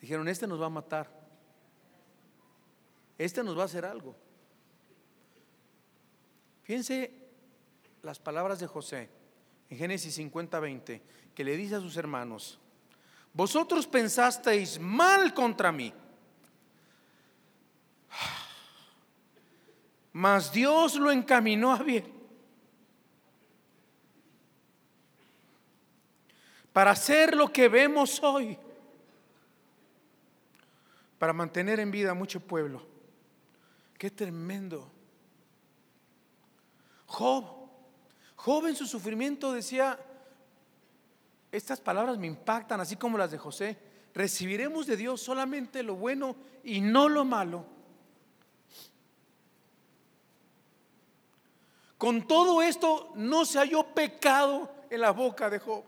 [0.00, 1.10] Dijeron, este nos va a matar.
[3.18, 4.14] Este nos va a hacer algo.
[6.62, 7.12] Fíjense
[8.02, 9.10] las palabras de José
[9.70, 11.02] en Génesis 50, 20,
[11.34, 12.60] que le dice a sus hermanos,
[13.34, 15.92] vosotros pensasteis mal contra mí,
[20.12, 22.12] mas Dios lo encaminó a bien.
[26.72, 28.58] Para hacer lo que vemos hoy
[31.22, 32.82] para mantener en vida a mucho pueblo.
[33.96, 34.90] Qué tremendo.
[37.06, 37.44] Job,
[38.34, 40.00] Job en su sufrimiento decía,
[41.52, 43.78] estas palabras me impactan, así como las de José,
[44.12, 47.66] recibiremos de Dios solamente lo bueno y no lo malo.
[52.02, 55.84] Con todo esto no se halló pecado en la boca de Job.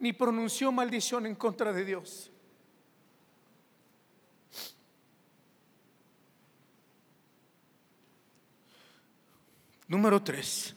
[0.00, 2.28] ni pronunció maldición en contra de Dios.
[9.86, 10.74] Número tres.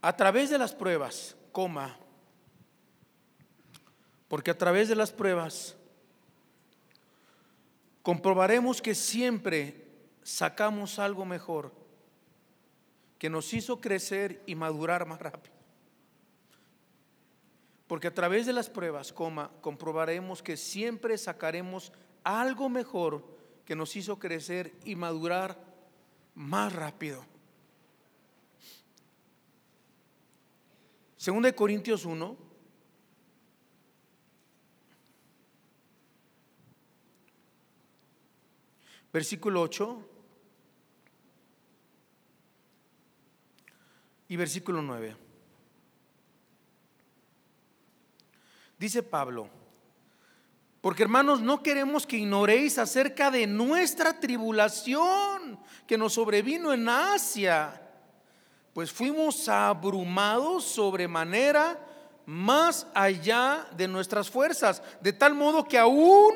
[0.00, 1.98] A través de las pruebas, coma,
[4.28, 5.76] porque a través de las pruebas
[8.04, 9.88] comprobaremos que siempre
[10.22, 11.72] sacamos algo mejor
[13.18, 15.56] que nos hizo crecer y madurar más rápido.
[17.86, 23.24] Porque a través de las pruebas, coma, comprobaremos que siempre sacaremos algo mejor
[23.64, 25.58] que nos hizo crecer y madurar
[26.34, 27.24] más rápido.
[31.16, 32.43] Segunda de Corintios 1.
[39.14, 40.10] Versículo 8.
[44.28, 45.16] y versículo 9.
[48.76, 49.48] Dice Pablo,
[50.80, 57.80] porque hermanos, no queremos que ignoréis acerca de nuestra tribulación que nos sobrevino en Asia,
[58.72, 61.78] pues fuimos abrumados sobremanera
[62.26, 66.34] más allá de nuestras fuerzas, de tal modo que aún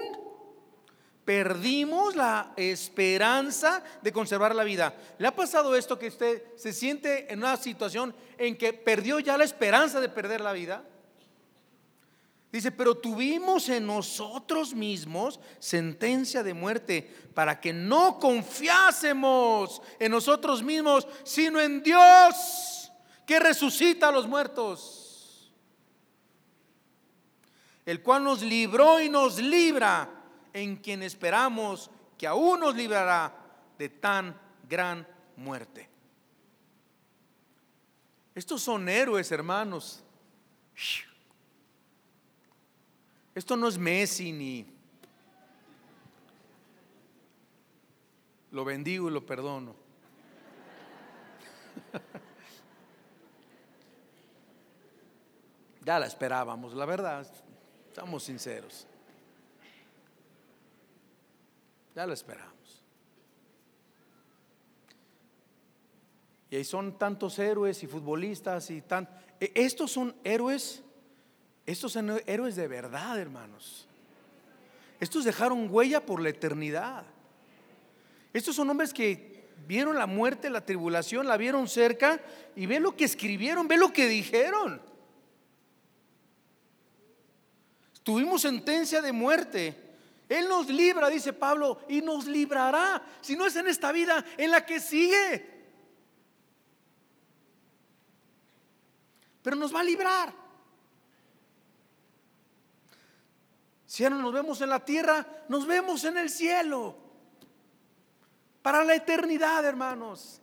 [1.29, 4.95] perdimos la esperanza de conservar la vida.
[5.19, 9.37] ¿Le ha pasado esto que usted se siente en una situación en que perdió ya
[9.37, 10.83] la esperanza de perder la vida?
[12.51, 20.63] Dice, pero tuvimos en nosotros mismos sentencia de muerte para que no confiásemos en nosotros
[20.63, 22.91] mismos, sino en Dios
[23.27, 25.53] que resucita a los muertos,
[27.85, 30.15] el cual nos libró y nos libra
[30.59, 33.33] en quien esperamos que aún nos librará
[33.79, 35.89] de tan gran muerte.
[38.35, 40.03] Estos son héroes, hermanos.
[43.35, 44.67] Esto no es Messi ni
[48.51, 49.75] lo bendigo y lo perdono.
[55.85, 57.27] Ya la esperábamos, la verdad,
[57.89, 58.87] estamos sinceros.
[61.99, 62.85] Ya lo esperamos.
[66.49, 69.09] Y ahí son tantos héroes y futbolistas y tan...
[69.41, 70.85] E, estos son héroes,
[71.67, 73.89] estos son héroes de verdad, hermanos.
[75.01, 77.03] Estos dejaron huella por la eternidad.
[78.33, 82.21] Estos son hombres que vieron la muerte, la tribulación, la vieron cerca
[82.55, 84.81] y ven lo que escribieron, ven lo que dijeron.
[88.05, 89.88] Tuvimos sentencia de muerte
[90.29, 94.51] él nos libra, dice Pablo, y nos librará, si no es en esta vida, en
[94.51, 95.59] la que sigue.
[99.43, 100.35] Pero nos va a librar.
[103.87, 106.95] Si ahora nos vemos en la tierra, nos vemos en el cielo.
[108.61, 110.43] Para la eternidad, hermanos.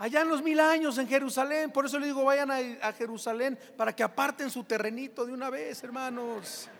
[0.00, 1.70] Allá en los mil años en Jerusalén.
[1.70, 5.84] Por eso le digo, vayan a, Jerusalén para que aparten su terrenito de una vez,
[5.84, 6.70] hermanos.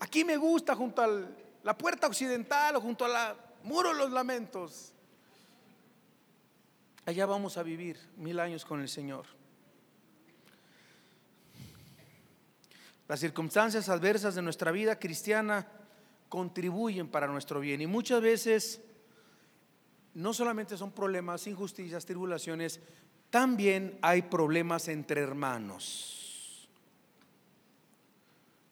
[0.00, 1.08] Aquí me gusta junto a
[1.62, 4.92] la puerta occidental o junto a la muro de los lamentos.
[7.06, 9.24] allá vamos a vivir mil años con el Señor.
[13.06, 15.64] Las circunstancias adversas de nuestra vida cristiana
[16.28, 18.80] contribuyen para nuestro bien y muchas veces
[20.18, 22.80] no solamente son problemas, injusticias, tribulaciones,
[23.30, 26.68] también hay problemas entre hermanos.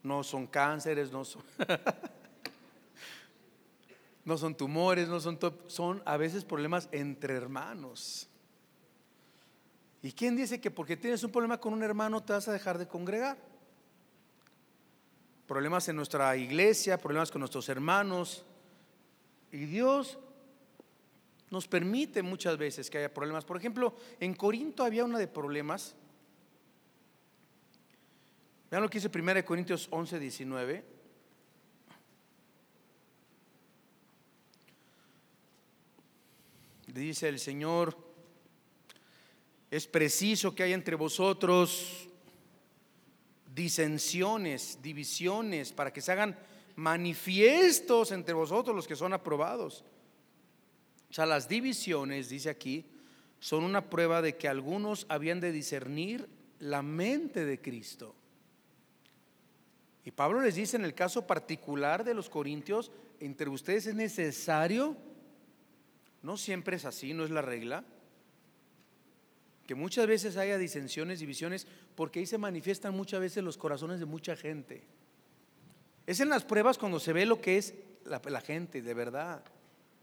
[0.03, 1.45] No son cánceres, no son,
[4.25, 8.29] no son tumores, no son, son a veces problemas entre hermanos.
[10.03, 12.77] ¿Y quién dice que porque tienes un problema con un hermano te vas a dejar
[12.77, 13.39] de congregar?
[15.47, 18.45] Problemas en nuestra iglesia, problemas con nuestros hermanos.
[19.53, 20.19] Y Dios
[21.51, 23.45] nos permite muchas veces que haya problemas.
[23.45, 25.95] Por ejemplo, en Corinto había una de problemas.
[28.71, 30.85] Vean lo que dice 1 Corintios 11, 19.
[36.89, 37.97] Dice el Señor,
[39.71, 42.09] es preciso que haya entre vosotros
[43.55, 46.39] disensiones, divisiones, para que se hagan
[46.75, 49.85] manifiestos entre vosotros los que son aprobados
[51.11, 52.85] o sea, las divisiones, dice aquí,
[53.39, 58.15] son una prueba de que algunos habían de discernir la mente de Cristo.
[60.05, 62.91] Y Pablo les dice en el caso particular de los corintios,
[63.21, 64.97] entre ustedes es necesario,
[66.23, 67.85] no siempre es así, no es la regla,
[69.67, 71.67] que muchas veces haya disensiones, divisiones,
[71.97, 74.85] porque ahí se manifiestan muchas veces los corazones de mucha gente.
[76.07, 79.43] Es en las pruebas cuando se ve lo que es la, la gente, de verdad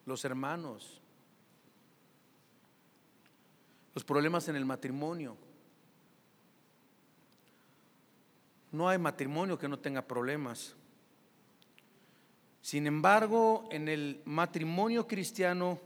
[0.05, 1.01] los hermanos,
[3.93, 5.37] los problemas en el matrimonio.
[8.71, 10.75] No hay matrimonio que no tenga problemas.
[12.61, 15.79] Sin embargo, en el matrimonio cristiano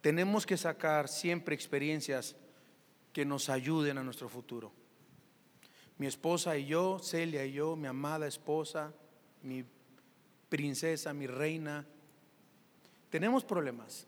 [0.00, 2.36] tenemos que sacar siempre experiencias
[3.12, 4.72] que nos ayuden a nuestro futuro.
[5.98, 8.92] Mi esposa y yo, Celia y yo, mi amada esposa,
[9.42, 9.64] mi
[10.48, 11.86] princesa, mi reina,
[13.10, 14.06] tenemos problemas,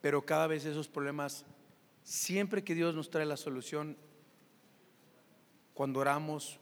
[0.00, 1.44] pero cada vez esos problemas,
[2.02, 3.96] siempre que Dios nos trae la solución,
[5.74, 6.58] cuando oramos,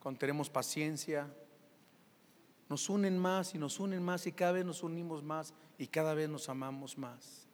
[0.00, 1.34] cuando tenemos paciencia,
[2.68, 6.14] nos unen más y nos unen más y cada vez nos unimos más y cada
[6.14, 7.46] vez nos amamos más.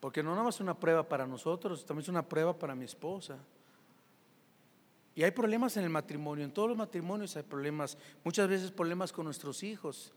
[0.00, 2.84] Porque no nada más es una prueba para nosotros, también es una prueba para mi
[2.84, 3.38] esposa.
[5.14, 9.12] Y hay problemas en el matrimonio, en todos los matrimonios hay problemas, muchas veces problemas
[9.12, 10.12] con nuestros hijos.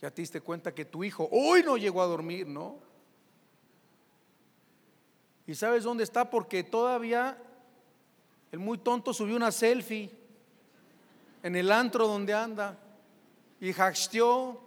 [0.00, 2.78] Ya te diste cuenta que tu hijo hoy no llegó a dormir, ¿no?
[5.46, 6.28] ¿Y sabes dónde está?
[6.28, 7.38] Porque todavía
[8.50, 10.10] el muy tonto subió una selfie
[11.42, 12.78] en el antro donde anda
[13.60, 14.60] y hasteó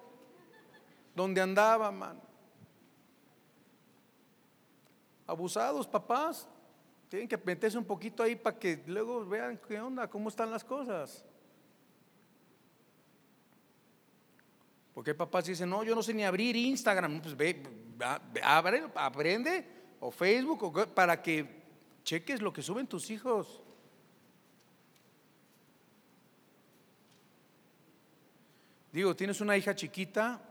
[1.15, 2.19] donde andaba, man.
[5.27, 6.47] Abusados, papás.
[7.09, 10.63] Tienen que meterse un poquito ahí para que luego vean qué onda, cómo están las
[10.63, 11.25] cosas.
[14.93, 17.19] Porque hay papás que dicen, no, yo no sé ni abrir Instagram.
[17.21, 17.63] Pues ve,
[18.43, 19.65] abre, aprende,
[19.99, 21.63] o Facebook, para que
[22.03, 23.63] cheques lo que suben tus hijos.
[28.91, 30.41] Digo, tienes una hija chiquita,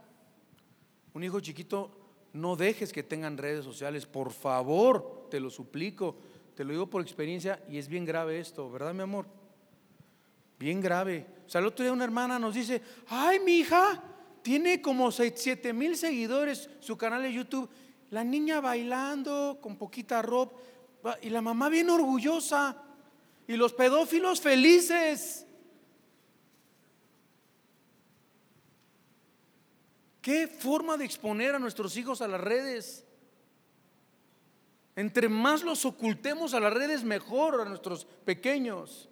[1.13, 1.91] un hijo chiquito,
[2.33, 6.17] no dejes que tengan redes sociales, por favor, te lo suplico.
[6.59, 9.25] Te lo digo por experiencia y es bien grave esto, ¿verdad, mi amor?
[10.59, 11.25] Bien grave.
[11.47, 14.03] O sea, el otro día una hermana nos dice, ay, mi hija
[14.41, 17.69] tiene como 7 mil seguidores su canal de YouTube.
[18.09, 22.75] La niña bailando con poquita ropa y la mamá bien orgullosa
[23.47, 25.47] y los pedófilos felices.
[30.21, 33.05] ¿Qué forma de exponer a nuestros hijos a las redes?
[34.99, 39.07] Entre más los ocultemos a las redes, mejor a nuestros pequeños.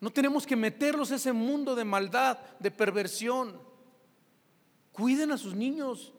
[0.00, 3.60] No tenemos que meterlos a ese mundo de maldad, de perversión.
[4.92, 6.14] Cuiden a sus niños.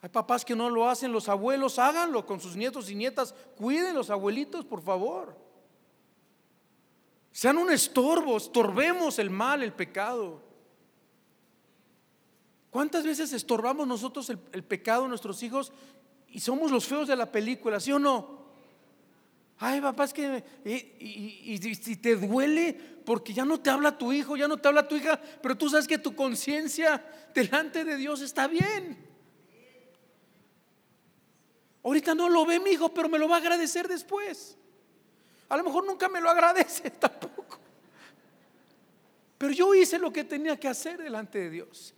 [0.00, 3.34] Hay papás que no lo hacen, los abuelos háganlo con sus nietos y nietas.
[3.58, 5.36] Cuiden los abuelitos, por favor.
[7.32, 10.40] Sean un estorbo, estorbemos el mal, el pecado.
[12.72, 15.70] ¿Cuántas veces estorbamos nosotros el, pecado de nuestros hijos
[16.28, 18.46] y somos los feos de la película, sí o no?
[19.58, 20.42] Ay, papá, es que.
[20.64, 22.72] Y, si te duele
[23.04, 25.68] porque ya no te habla tu hijo, ya no te habla tu hija, pero tú
[25.68, 27.04] sabes que tu conciencia
[27.34, 29.06] delante de Dios está bien.
[31.82, 34.56] Ahorita no lo ve mi hijo, pero me lo va a agradecer después.
[35.50, 37.58] A lo mejor nunca me lo agradece tampoco.
[39.36, 41.94] Pero yo hice lo que tenía que hacer delante de Dios.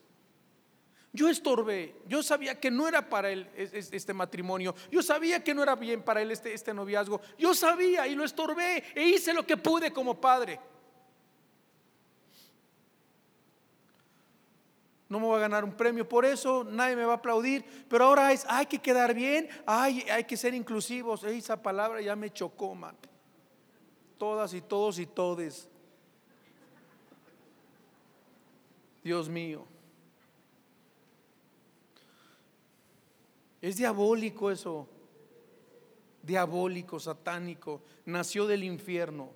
[1.14, 5.62] Yo estorbé, yo sabía que no era para él este matrimonio, yo sabía que no
[5.62, 9.46] era bien para él este, este noviazgo, yo sabía y lo estorbé e hice lo
[9.46, 10.58] que pude como padre.
[15.08, 18.06] No me voy a ganar un premio por eso, nadie me va a aplaudir, pero
[18.06, 21.22] ahora es, hay que quedar bien, hay, hay que ser inclusivos.
[21.22, 22.96] Esa palabra ya me chocó, man.
[24.18, 25.70] Todas y todos y todes.
[29.04, 29.73] Dios mío.
[33.64, 34.86] Es diabólico eso.
[36.22, 37.80] Diabólico, satánico.
[38.04, 39.30] Nació del infierno.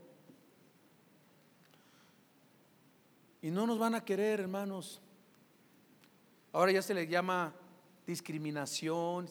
[3.41, 5.01] Y no nos van a querer, hermanos.
[6.53, 7.55] Ahora ya se le llama
[8.07, 9.31] discriminación.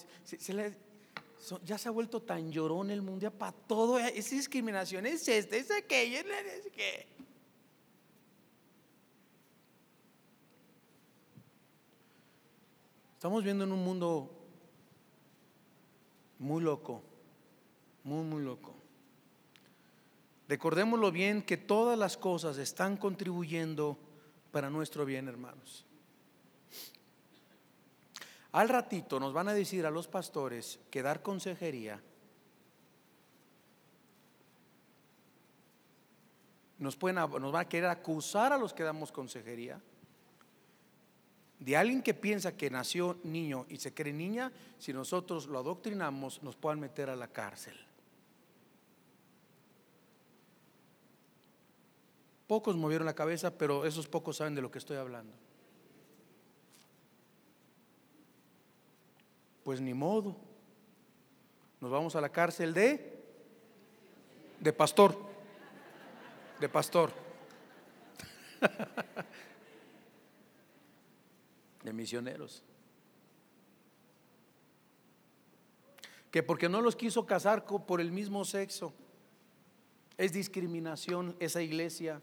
[1.64, 4.00] ya se ha vuelto tan llorón el mundo para todo.
[4.00, 7.06] Es discriminación, es este, es aquello, es que.
[13.14, 14.37] Estamos viendo en un mundo
[16.40, 17.04] muy loco,
[18.04, 18.76] muy, muy loco.
[20.48, 23.98] Recordémoslo bien que todas las cosas están contribuyendo
[24.52, 25.86] para nuestro bien, hermanos.
[28.54, 32.02] Al ratito nos van a decir a los pastores que dar consejería
[36.78, 39.82] nos, pueden, nos van a querer acusar a los que damos consejería
[41.60, 46.44] de alguien que piensa que nació niño y se cree niña, si nosotros lo adoctrinamos,
[46.44, 47.76] nos puedan meter a la cárcel.
[52.46, 55.34] Pocos movieron la cabeza, pero esos pocos saben de lo que estoy hablando.
[59.64, 60.38] Pues ni modo.
[61.82, 63.18] Nos vamos a la cárcel de
[64.60, 65.18] de pastor.
[66.60, 67.12] De pastor.
[71.88, 72.64] de misioneros.
[76.30, 78.94] Que porque no los quiso casar por el mismo sexo,
[80.18, 82.22] es discriminación esa iglesia,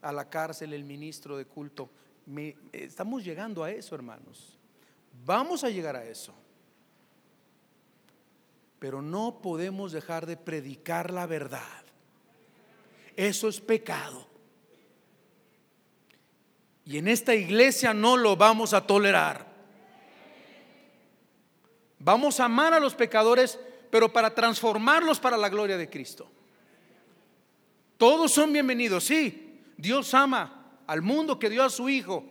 [0.00, 1.90] a la cárcel el ministro de culto.
[2.72, 4.58] estamos llegando a eso, hermanos.
[5.24, 6.34] Vamos a llegar a eso.
[8.78, 11.84] Pero no podemos dejar de predicar la verdad.
[13.16, 14.33] Eso es pecado.
[16.86, 19.46] Y en esta iglesia no lo vamos a tolerar.
[21.98, 23.58] Vamos a amar a los pecadores,
[23.90, 26.30] pero para transformarlos para la gloria de Cristo.
[27.96, 29.62] Todos son bienvenidos, sí.
[29.78, 32.24] Dios ama al mundo que dio a su Hijo,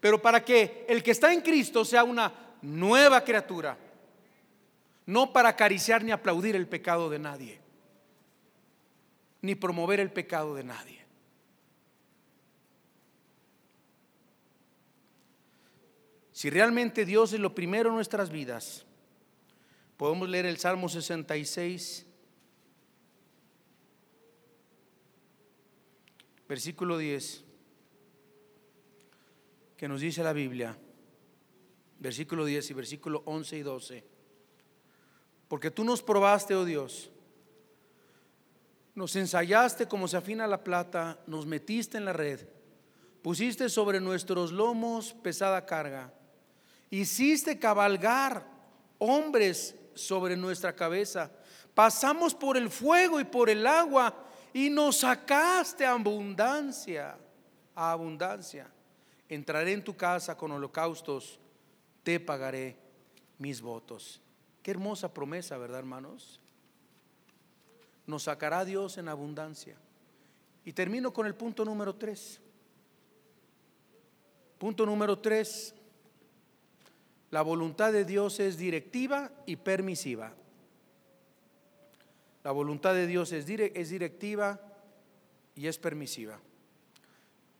[0.00, 2.32] pero para que el que está en Cristo sea una
[2.62, 3.76] nueva criatura,
[5.04, 7.60] no para acariciar ni aplaudir el pecado de nadie,
[9.42, 10.99] ni promover el pecado de nadie.
[16.40, 18.86] Si realmente Dios es lo primero en nuestras vidas,
[19.98, 22.06] podemos leer el Salmo 66,
[26.48, 27.44] versículo 10,
[29.76, 30.78] que nos dice la Biblia,
[31.98, 34.04] versículo 10 y versículo 11 y 12.
[35.46, 37.10] Porque tú nos probaste, oh Dios,
[38.94, 42.48] nos ensayaste como se afina la plata, nos metiste en la red,
[43.20, 46.14] pusiste sobre nuestros lomos pesada carga
[46.90, 48.44] Hiciste cabalgar
[48.98, 51.30] hombres sobre nuestra cabeza.
[51.74, 57.16] Pasamos por el fuego y por el agua y nos sacaste abundancia,
[57.74, 58.70] a abundancia.
[59.28, 61.38] Entraré en tu casa con holocaustos,
[62.02, 62.76] te pagaré
[63.38, 64.20] mis votos.
[64.62, 66.40] Qué hermosa promesa, ¿verdad, hermanos?
[68.06, 69.76] Nos sacará Dios en abundancia.
[70.64, 72.40] Y termino con el punto número tres.
[74.58, 75.74] Punto número tres.
[77.30, 80.34] La voluntad de Dios es directiva y permisiva.
[82.42, 84.60] La voluntad de Dios es, directiva
[85.54, 86.40] y es permisiva.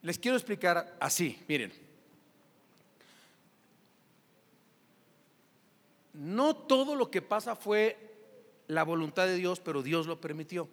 [0.03, 1.73] Les quiero explicar así, miren.
[6.15, 7.97] No todo lo que pasa fue
[8.67, 10.69] la voluntad de Dios, pero Dios lo permitió.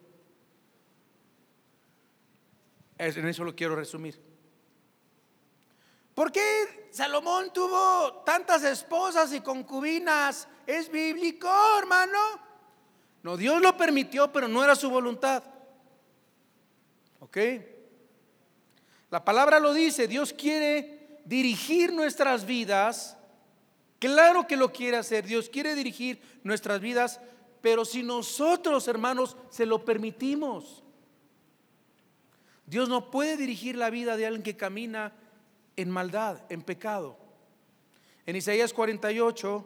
[2.97, 4.19] En eso lo quiero resumir.
[6.17, 10.47] ¿Por qué Salomón tuvo tantas esposas y concubinas?
[10.65, 11.47] ¿Es bíblico,
[11.77, 12.17] hermano?
[13.21, 15.43] No, Dios lo permitió, pero no era su voluntad.
[17.19, 17.37] ¿Ok?
[19.11, 23.15] La palabra lo dice, Dios quiere dirigir nuestras vidas.
[23.99, 27.21] Claro que lo quiere hacer, Dios quiere dirigir nuestras vidas,
[27.61, 30.83] pero si nosotros, hermanos, se lo permitimos.
[32.65, 35.13] Dios no puede dirigir la vida de alguien que camina
[35.77, 37.17] en maldad, en pecado.
[38.25, 39.65] En Isaías 48,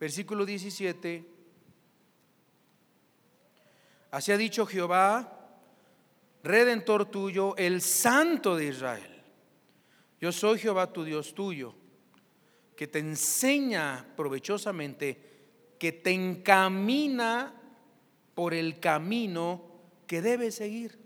[0.00, 1.24] versículo 17,
[4.12, 5.50] así ha dicho Jehová,
[6.42, 9.22] redentor tuyo, el santo de Israel.
[10.20, 11.74] Yo soy Jehová tu Dios tuyo,
[12.76, 17.60] que te enseña provechosamente, que te encamina
[18.34, 19.62] por el camino
[20.06, 21.03] que debes seguir.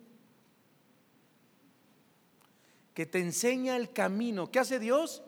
[2.99, 4.51] Que te enseña el camino.
[4.51, 5.22] ¿Qué hace Dios?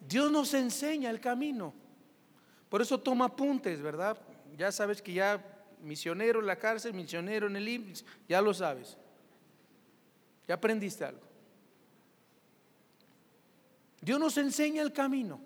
[0.00, 1.72] Dios nos enseña el camino.
[2.68, 4.18] Por eso toma apuntes, ¿verdad?
[4.58, 5.40] Ya sabes que ya
[5.80, 8.98] misionero en la cárcel, misionero en el IMSS, ya lo sabes.
[10.48, 11.22] Ya aprendiste algo.
[14.00, 15.40] Dios nos enseña el camino.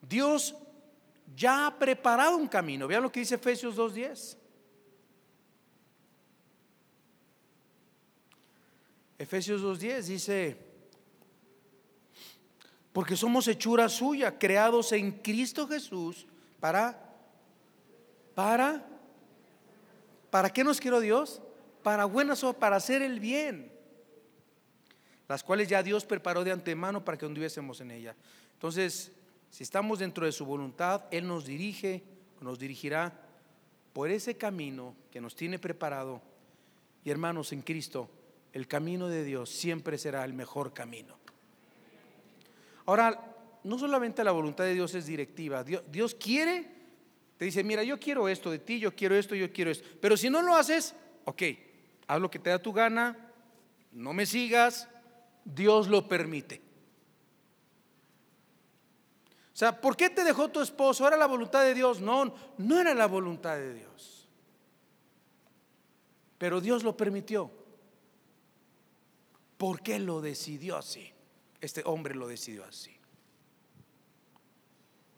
[0.00, 0.54] Dios
[1.34, 2.86] ya ha preparado un camino.
[2.86, 4.45] Vean lo que dice Efesios 2.10.
[9.18, 10.56] Efesios 2.10 dice,
[12.92, 16.26] porque somos hechura suya, creados en Cristo Jesús
[16.60, 16.98] para,
[18.34, 18.86] para,
[20.30, 21.40] ¿para qué nos quiero Dios?
[21.82, 23.72] Para buenas o para hacer el bien,
[25.28, 28.16] las cuales ya Dios preparó de antemano para que anduviésemos en ella.
[28.54, 29.12] Entonces,
[29.50, 32.02] si estamos dentro de su voluntad, Él nos dirige,
[32.40, 33.12] nos dirigirá
[33.92, 36.20] por ese camino que nos tiene preparado.
[37.04, 38.10] Y hermanos, en Cristo,
[38.52, 41.16] el camino de Dios siempre será el mejor camino.
[42.86, 43.34] Ahora,
[43.64, 46.70] no solamente la voluntad de Dios es directiva, Dios, quiere,
[47.36, 49.86] te dice, mira, yo quiero esto de ti, yo quiero esto, yo quiero esto.
[50.00, 50.94] Pero si no lo haces,
[51.24, 51.42] ok,
[52.06, 53.16] haz lo que te da tu gana,
[53.92, 54.88] no me sigas,
[55.44, 56.62] Dios lo permite.
[59.52, 61.08] O sea, ¿por qué te dejó tu esposo?
[61.08, 62.00] ¿Era la voluntad de Dios?
[62.00, 64.28] No, no era la voluntad de Dios.
[66.36, 67.50] Pero Dios lo permitió.
[69.56, 71.10] ¿Por qué lo decidió así?
[71.60, 72.94] Este hombre lo decidió así.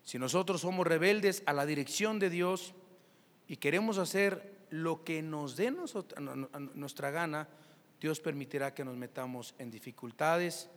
[0.03, 2.73] Si nosotros somos rebeldes a la dirección de Dios
[3.47, 5.71] y queremos hacer lo que nos dé
[6.73, 7.47] nuestra gana,
[7.99, 10.69] Dios permitirá que nos metamos en dificultades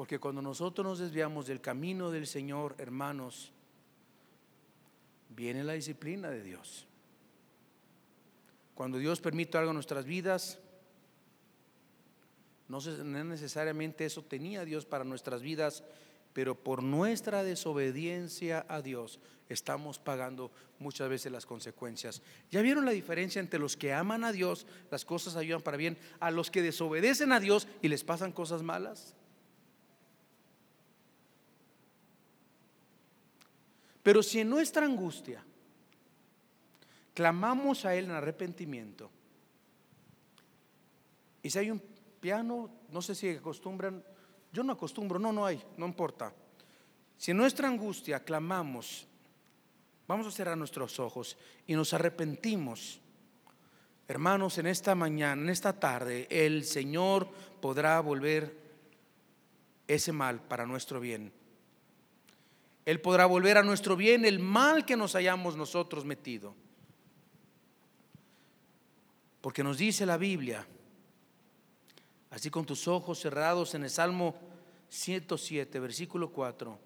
[0.00, 3.52] porque cuando nosotros nos desviamos del camino del Señor, hermanos,
[5.28, 6.86] viene la disciplina de Dios.
[8.74, 10.58] Cuando Dios permite algo en nuestras vidas,
[12.70, 15.82] no necesariamente eso tenía Dios para nuestras vidas,
[16.32, 19.18] pero por nuestra desobediencia a Dios
[19.48, 22.22] estamos pagando muchas veces las consecuencias.
[22.50, 25.98] ¿Ya vieron la diferencia entre los que aman a Dios, las cosas ayudan para bien,
[26.20, 29.14] a los que desobedecen a Dios y les pasan cosas malas?
[34.04, 35.44] Pero si en nuestra angustia
[37.14, 39.10] clamamos a Él en arrepentimiento,
[41.42, 41.82] y si hay un
[42.20, 44.04] piano, no sé si acostumbran,
[44.52, 46.32] yo no acostumbro, no, no hay, no importa.
[47.16, 49.06] Si en nuestra angustia clamamos,
[50.06, 53.00] vamos a cerrar nuestros ojos y nos arrepentimos.
[54.08, 57.28] Hermanos, en esta mañana, en esta tarde, el Señor
[57.60, 58.58] podrá volver
[59.86, 61.32] ese mal para nuestro bien.
[62.84, 66.54] Él podrá volver a nuestro bien el mal que nos hayamos nosotros metido.
[69.40, 70.66] Porque nos dice la Biblia,
[72.30, 74.36] así con tus ojos cerrados en el Salmo
[74.88, 76.78] 107, versículo 4,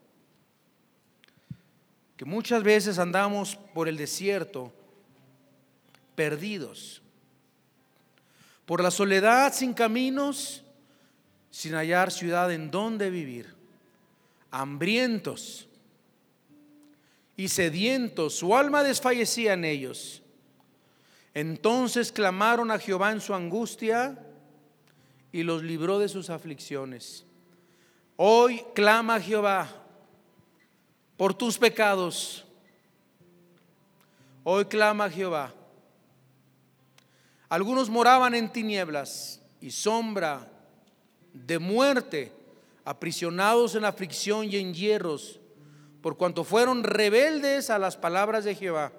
[2.16, 4.72] que muchas veces andamos por el desierto
[6.14, 7.02] perdidos,
[8.64, 10.62] por la soledad sin caminos,
[11.50, 13.54] sin hallar ciudad en donde vivir,
[14.50, 15.68] hambrientos
[17.36, 20.22] y sedientos, su alma desfallecía en ellos.
[21.34, 24.18] Entonces clamaron a Jehová en su angustia
[25.34, 27.26] y los libró de sus aflicciones.
[28.14, 29.68] Hoy clama Jehová
[31.16, 32.44] por tus pecados.
[34.44, 35.52] Hoy clama Jehová.
[37.48, 40.48] Algunos moraban en tinieblas y sombra
[41.32, 42.30] de muerte,
[42.84, 45.40] aprisionados en aflicción y en hierros
[46.00, 48.92] por cuanto fueron rebeldes a las palabras de Jehová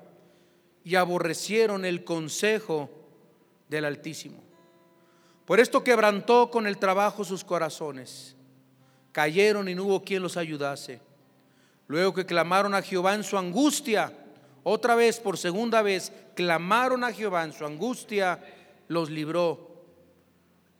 [0.84, 2.90] y aborrecieron el consejo
[3.70, 4.45] del Altísimo.
[5.46, 8.36] Por esto quebrantó con el trabajo sus corazones.
[9.12, 11.00] Cayeron y no hubo quien los ayudase.
[11.88, 14.12] Luego que clamaron a Jehová en su angustia,
[14.64, 18.40] otra vez, por segunda vez, clamaron a Jehová en su angustia,
[18.88, 19.86] los libró.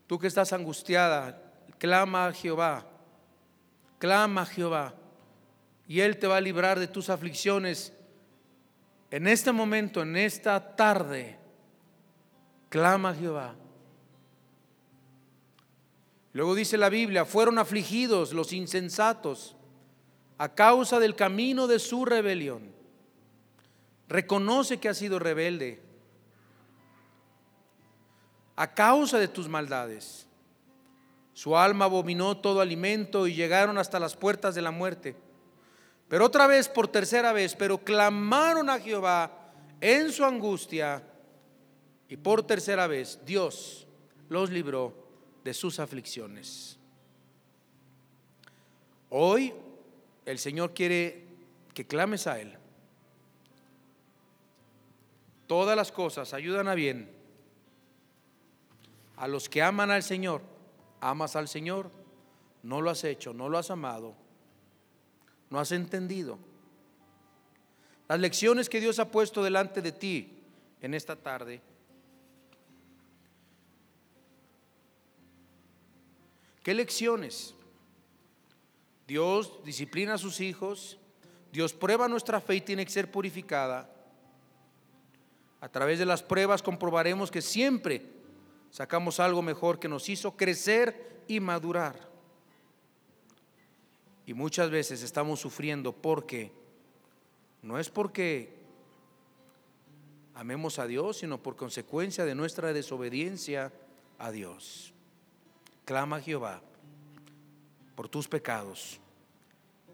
[0.08, 1.40] Tú que estás angustiada,
[1.78, 2.86] clama a Jehová,
[4.00, 4.96] clama a Jehová
[5.88, 7.94] y Él te va a librar de tus aflicciones
[9.12, 11.38] En este momento, en esta tarde,
[12.70, 13.56] clama a Jehová.
[16.36, 19.56] Luego dice la Biblia, fueron afligidos los insensatos
[20.38, 22.74] a causa del camino de su rebelión.
[24.10, 25.82] Reconoce que ha sido rebelde
[28.58, 30.28] a causa de tus maldades.
[31.32, 35.16] Su alma abominó todo alimento y llegaron hasta las puertas de la muerte.
[36.10, 41.02] Pero otra vez, por tercera vez, pero clamaron a Jehová en su angustia
[42.10, 43.88] y por tercera vez Dios
[44.28, 45.05] los libró
[45.46, 46.78] de sus aflicciones.
[49.12, 49.54] Hoy
[50.26, 51.24] el Señor quiere
[51.76, 52.58] que clames a Él.
[55.46, 57.12] Todas las cosas ayudan a bien
[59.18, 60.42] a los que aman al Señor.
[61.00, 61.92] Amas al Señor,
[62.64, 64.16] no lo has hecho, no lo has amado,
[65.52, 66.40] no has entendido.
[68.08, 70.40] Las lecciones que Dios ha puesto delante de ti
[70.82, 71.62] en esta tarde.
[76.66, 77.54] ¿Qué lecciones?
[79.08, 80.98] Dios disciplina a sus hijos,
[81.52, 83.88] Dios prueba nuestra fe y tiene que ser purificada.
[85.62, 88.02] A través de las pruebas comprobaremos que siempre
[88.72, 92.10] sacamos algo mejor que nos hizo crecer y madurar.
[94.26, 96.52] Y muchas veces estamos sufriendo porque
[97.62, 98.56] no es porque
[100.34, 103.72] amemos a Dios, sino por consecuencia de nuestra desobediencia
[104.18, 104.95] a Dios.
[105.86, 106.62] Clama a Jehová
[107.96, 109.00] por tus pecados.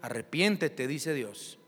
[0.00, 1.58] Arrepiéntete, dice Dios.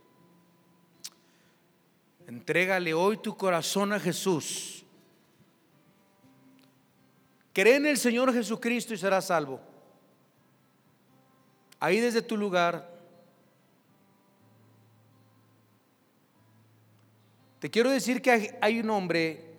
[2.27, 4.85] Entrégale hoy tu corazón a Jesús
[7.55, 9.61] Cree en el Señor Jesucristo y serás salvo.
[11.79, 12.93] Ahí desde tu lugar.
[17.61, 19.55] Te quiero decir que hay un hombre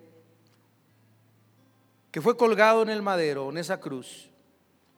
[2.12, 4.28] que fue colgado en el madero, en esa cruz.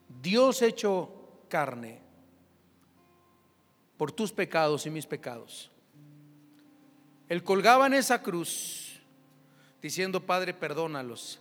[0.09, 1.11] Dios hecho
[1.48, 2.00] carne
[3.96, 5.70] por tus pecados y mis pecados.
[7.28, 9.00] Él colgaba en esa cruz
[9.82, 11.40] diciendo, Padre, perdónalos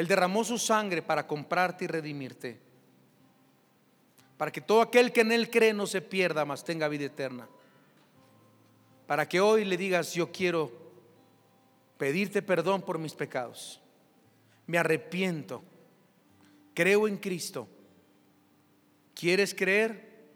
[0.00, 2.58] él derramó su sangre para comprarte y redimirte.
[4.38, 7.48] Para que todo aquel que en Él cree no se pierda, mas tenga vida eterna.
[9.06, 10.72] Para que hoy le digas, yo quiero
[11.98, 13.80] pedirte perdón por mis pecados.
[14.66, 15.62] Me arrepiento.
[16.80, 17.68] Creo en Cristo.
[19.14, 20.30] ¿Quieres creer?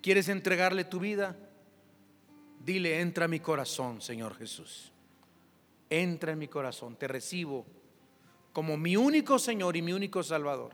[0.00, 1.36] ¿Quieres entregarle tu vida?
[2.64, 4.90] Dile, entra a mi corazón, Señor Jesús.
[5.90, 6.96] Entra en mi corazón.
[6.96, 7.66] Te recibo
[8.54, 10.72] como mi único Señor y mi único Salvador.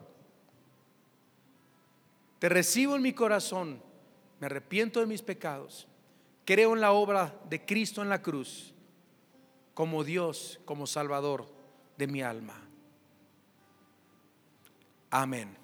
[2.39, 3.83] Te recibo en mi corazón,
[4.39, 5.89] me arrepiento de mis pecados,
[6.45, 8.73] creo en la obra de Cristo en la cruz
[9.75, 11.53] como Dios, como Salvador
[11.99, 12.64] de mi alma.
[15.15, 15.64] Amén.